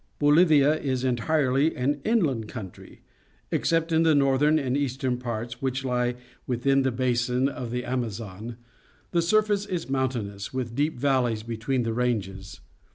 —Bolii'ia 0.19 0.81
is 0.81 1.03
entirety 1.03 1.75
an 1.75 2.01
inland 2.03 2.47
country. 2.47 3.01
Ex 3.51 3.69
cept 3.69 3.91
in 3.91 4.01
the 4.01 4.15
northern 4.15 4.57
and 4.57 4.75
eastern 4.75 5.19
parts, 5.19 5.61
which 5.61 5.85
lie 5.85 6.15
within 6.47 6.81
the 6.81 6.91
basin 6.91 7.47
of 7.47 7.69
the 7.69 7.85
Amazon, 7.85 8.57
the 9.11 9.21
sur 9.21 9.43
face 9.43 9.67
is 9.67 9.91
mountainous, 9.91 10.51
with 10.51 10.73
deep 10.73 10.97
valleys 10.97 11.43
be 11.43 11.55
tween 11.55 11.83
the 11.83 11.93
ranges. 11.93 12.61